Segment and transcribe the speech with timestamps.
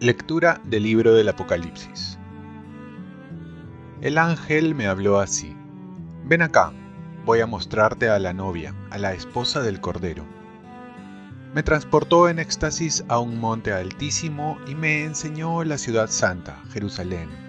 [0.00, 2.20] Lectura del libro del Apocalipsis.
[4.00, 5.56] El ángel me habló así.
[6.24, 6.72] Ven acá,
[7.24, 10.24] voy a mostrarte a la novia, a la esposa del Cordero.
[11.52, 17.47] Me transportó en éxtasis a un monte altísimo y me enseñó la ciudad santa, Jerusalén,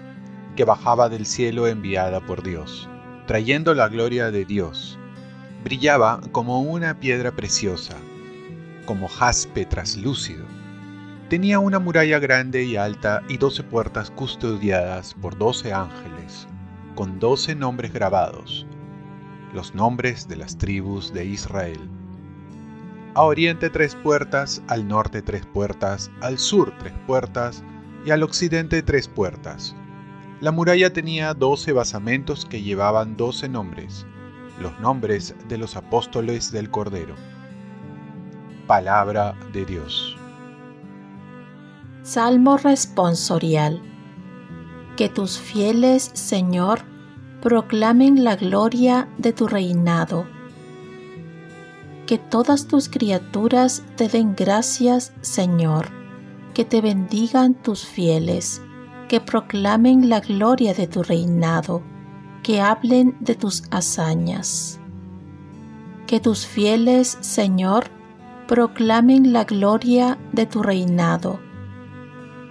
[0.60, 2.86] que bajaba del cielo enviada por Dios,
[3.26, 4.98] trayendo la gloria de Dios.
[5.64, 7.96] Brillaba como una piedra preciosa,
[8.84, 10.44] como jaspe traslúcido
[11.30, 16.46] Tenía una muralla grande y alta y doce puertas custodiadas por doce ángeles,
[16.94, 18.66] con doce nombres grabados,
[19.54, 21.80] los nombres de las tribus de Israel.
[23.14, 27.64] A oriente tres puertas, al norte tres puertas, al sur tres puertas
[28.04, 29.74] y al occidente tres puertas.
[30.40, 34.06] La muralla tenía doce basamentos que llevaban doce nombres,
[34.58, 37.14] los nombres de los apóstoles del Cordero.
[38.66, 40.16] Palabra de Dios.
[42.02, 43.82] Salmo responsorial.
[44.96, 46.84] Que tus fieles, Señor,
[47.42, 50.24] proclamen la gloria de tu reinado.
[52.06, 55.88] Que todas tus criaturas te den gracias, Señor.
[56.54, 58.62] Que te bendigan tus fieles.
[59.10, 61.82] Que proclamen la gloria de tu reinado.
[62.42, 64.80] Que hablen de tus hazañas.
[66.06, 67.90] Que tus fieles, Señor,
[68.48, 71.40] proclamen la gloria de tu reinado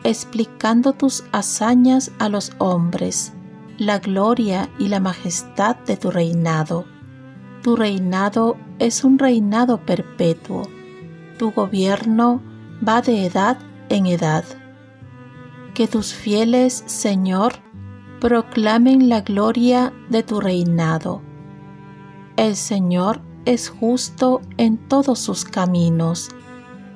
[0.03, 3.33] explicando tus hazañas a los hombres,
[3.77, 6.85] la gloria y la majestad de tu reinado.
[7.63, 10.63] Tu reinado es un reinado perpetuo.
[11.37, 12.41] Tu gobierno
[12.87, 13.57] va de edad
[13.89, 14.45] en edad.
[15.79, 17.53] Que tus fieles, Señor,
[18.19, 21.21] proclamen la gloria de tu reinado.
[22.35, 26.31] El Señor es justo en todos sus caminos,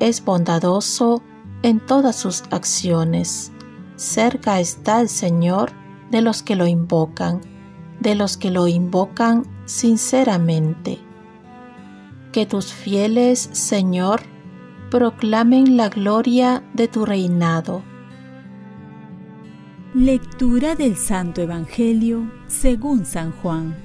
[0.01, 1.23] es bondadoso
[1.61, 3.53] en todas sus acciones.
[3.95, 5.71] Cerca está el Señor
[6.11, 7.39] de los que lo invocan,
[8.01, 10.99] de los que lo invocan sinceramente.
[12.33, 14.23] Que tus fieles, Señor,
[14.91, 17.92] proclamen la gloria de tu reinado.
[19.93, 23.75] Lectura del Santo Evangelio según San Juan.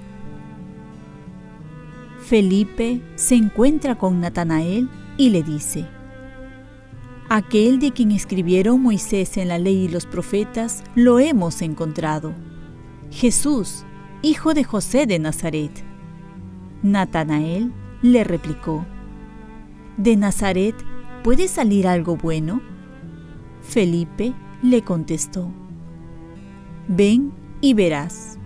[2.25, 5.87] Felipe se encuentra con Natanael y le dice,
[7.29, 12.33] Aquel de quien escribieron Moisés en la ley y los profetas, lo hemos encontrado.
[13.11, 13.85] Jesús,
[14.23, 15.85] hijo de José de Nazaret.
[16.83, 17.71] Natanael
[18.01, 18.87] le replicó,
[19.99, 20.75] ¿De Nazaret
[21.23, 22.63] puede salir algo bueno?
[23.61, 24.33] Felipe
[24.63, 25.53] le contestó,
[26.89, 28.39] Ven y verás.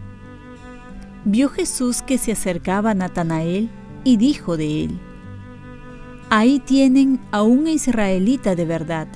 [1.24, 3.70] Vio Jesús que se acercaba a Natanael
[4.02, 5.00] y dijo de él,
[6.28, 9.06] Ahí tienen a un israelita de verdad,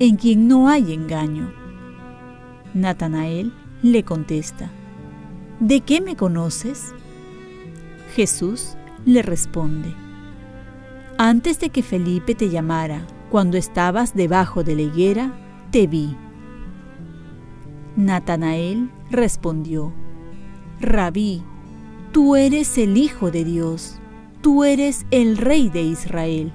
[0.00, 1.50] en quien no hay engaño.
[2.74, 4.70] Natanael le contesta,
[5.60, 6.92] ¿De qué me conoces?
[8.14, 9.94] Jesús le responde,
[11.16, 15.32] Antes de que Felipe te llamara, cuando estabas debajo de la higuera,
[15.70, 16.16] te vi.
[17.96, 19.92] Natanael respondió,
[20.80, 21.42] Rabí,
[22.12, 24.00] tú eres el Hijo de Dios,
[24.40, 26.52] tú eres el Rey de Israel.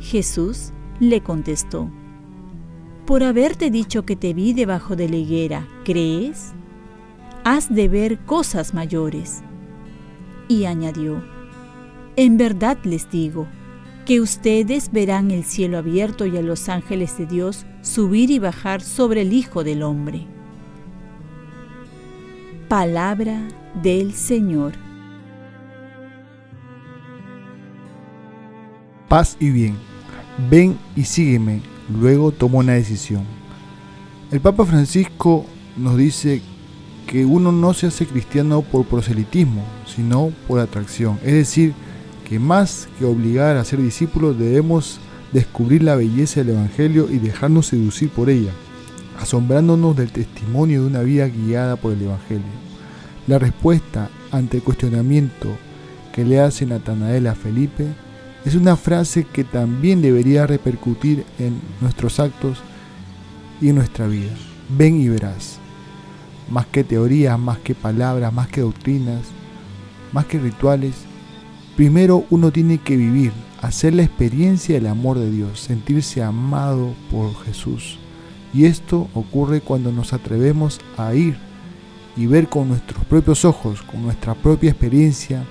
[0.00, 1.90] Jesús le contestó,
[3.06, 6.52] Por haberte dicho que te vi debajo de la higuera, ¿crees?
[7.42, 9.42] Has de ver cosas mayores.
[10.46, 11.22] Y añadió,
[12.16, 13.48] En verdad les digo,
[14.04, 18.80] que ustedes verán el cielo abierto y a los ángeles de Dios subir y bajar
[18.80, 20.26] sobre el Hijo del Hombre.
[22.68, 23.48] Palabra
[23.82, 24.72] del Señor.
[29.08, 29.94] Paz y bien
[30.50, 33.24] ven y sígueme, luego toma una decisión.
[34.30, 36.42] El Papa Francisco nos dice
[37.06, 41.18] que uno no se hace cristiano por proselitismo, sino por atracción.
[41.22, 41.74] Es decir,
[42.24, 44.98] que más que obligar a ser discípulos debemos
[45.32, 48.52] descubrir la belleza del Evangelio y dejarnos seducir por ella,
[49.18, 52.44] asombrándonos del testimonio de una vida guiada por el Evangelio.
[53.26, 55.48] La respuesta ante el cuestionamiento
[56.12, 57.86] que le hace Natanael a Felipe
[58.44, 62.58] es una frase que también debería repercutir en nuestros actos
[63.60, 64.32] y en nuestra vida.
[64.68, 65.58] Ven y verás.
[66.50, 69.22] Más que teorías, más que palabras, más que doctrinas,
[70.12, 70.94] más que rituales,
[71.76, 77.34] primero uno tiene que vivir, hacer la experiencia del amor de Dios, sentirse amado por
[77.44, 77.98] Jesús.
[78.52, 81.36] Y esto ocurre cuando nos atrevemos a ir
[82.16, 85.44] y ver con nuestros propios ojos, con nuestra propia experiencia,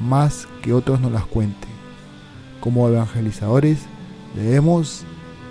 [0.00, 1.70] más que otros nos las cuenten.
[2.60, 3.78] Como evangelizadores
[4.34, 5.04] debemos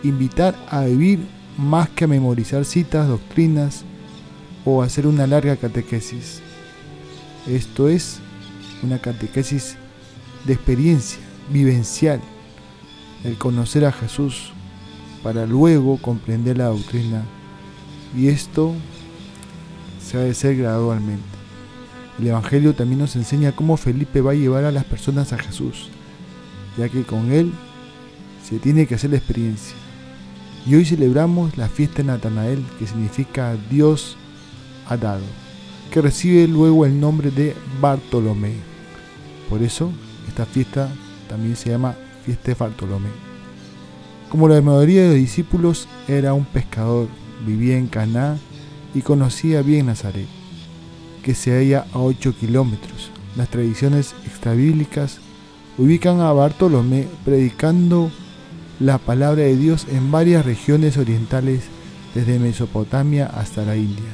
[0.04, 1.20] invitar a vivir
[1.58, 3.84] más que a memorizar citas, doctrinas
[4.66, 6.42] o hacer una larga catequesis.
[7.48, 8.20] Esto es
[8.84, 9.78] una catequesis
[10.48, 11.20] de experiencia,
[11.52, 12.22] vivencial,
[13.24, 14.54] el conocer a Jesús
[15.22, 17.24] para luego comprender la doctrina.
[18.16, 18.74] Y esto
[20.02, 21.26] se ha de ser gradualmente.
[22.18, 25.90] El Evangelio también nos enseña cómo Felipe va a llevar a las personas a Jesús,
[26.78, 27.52] ya que con él
[28.44, 29.76] se tiene que hacer la experiencia.
[30.66, 34.16] Y hoy celebramos la fiesta de Natanael, que significa Dios
[34.88, 35.24] ha dado,
[35.92, 38.54] que recibe luego el nombre de Bartolomé.
[39.50, 39.92] Por eso,
[40.28, 40.90] esta fiesta
[41.30, 41.96] también se llama
[42.26, 43.10] fiesta de Bartolomé.
[44.30, 47.08] Como la mayoría de los discípulos era un pescador,
[47.46, 48.38] vivía en Caná
[48.94, 50.28] y conocía bien Nazaret,
[51.24, 53.12] que se halla a 8 kilómetros.
[53.36, 55.20] Las tradiciones extrabíblicas
[55.78, 58.12] ubican a Bartolomé predicando
[58.80, 61.64] la palabra de Dios en varias regiones orientales
[62.14, 64.12] desde Mesopotamia hasta la India,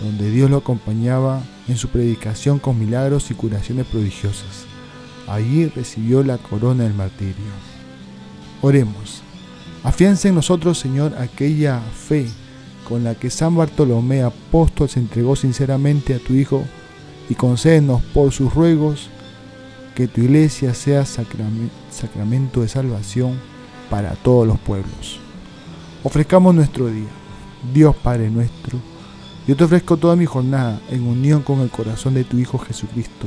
[0.00, 4.71] donde Dios lo acompañaba en su predicación con milagros y curaciones prodigiosas.
[5.28, 7.52] Allí recibió la corona del martirio.
[8.60, 9.22] Oremos.
[9.84, 12.26] Afianza en nosotros, Señor, aquella fe
[12.88, 16.64] con la que San Bartolomé apóstol se entregó sinceramente a tu Hijo
[17.28, 19.08] y concédenos por sus ruegos
[19.94, 23.38] que tu iglesia sea sacramento de salvación
[23.90, 25.20] para todos los pueblos.
[26.02, 27.08] Ofrezcamos nuestro día,
[27.72, 28.78] Dios Padre nuestro,
[29.46, 33.26] yo te ofrezco toda mi jornada en unión con el corazón de tu Hijo Jesucristo,